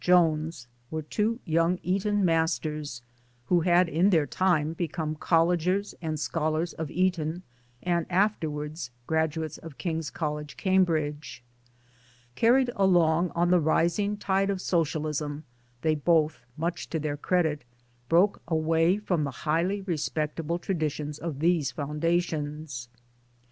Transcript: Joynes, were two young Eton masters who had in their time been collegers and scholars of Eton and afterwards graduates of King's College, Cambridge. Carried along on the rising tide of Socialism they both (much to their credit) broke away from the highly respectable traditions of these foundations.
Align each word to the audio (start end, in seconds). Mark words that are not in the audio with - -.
Joynes, 0.03 0.65
were 0.89 1.03
two 1.03 1.39
young 1.45 1.77
Eton 1.83 2.25
masters 2.25 3.03
who 3.45 3.59
had 3.61 3.87
in 3.87 4.09
their 4.09 4.25
time 4.25 4.73
been 4.73 4.89
collegers 5.19 5.93
and 6.01 6.19
scholars 6.19 6.73
of 6.73 6.89
Eton 6.89 7.43
and 7.83 8.07
afterwards 8.09 8.89
graduates 9.05 9.59
of 9.59 9.77
King's 9.77 10.09
College, 10.09 10.57
Cambridge. 10.57 11.43
Carried 12.33 12.71
along 12.75 13.29
on 13.35 13.51
the 13.51 13.59
rising 13.59 14.17
tide 14.17 14.49
of 14.49 14.59
Socialism 14.59 15.43
they 15.83 15.93
both 15.93 16.47
(much 16.57 16.89
to 16.89 16.99
their 16.99 17.15
credit) 17.15 17.63
broke 18.09 18.41
away 18.47 18.97
from 18.97 19.23
the 19.23 19.45
highly 19.45 19.81
respectable 19.81 20.57
traditions 20.57 21.19
of 21.19 21.41
these 21.41 21.69
foundations. 21.69 22.89